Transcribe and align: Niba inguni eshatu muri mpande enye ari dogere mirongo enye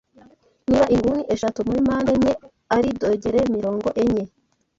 Niba 0.67 0.85
inguni 0.95 1.23
eshatu 1.33 1.59
muri 1.67 1.79
mpande 1.85 2.09
enye 2.17 2.33
ari 2.75 2.89
dogere 3.01 3.39
mirongo 3.55 3.87
enye 4.03 4.23